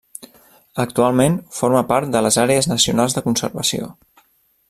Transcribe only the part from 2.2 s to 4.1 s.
les àrees nacionals de conservació.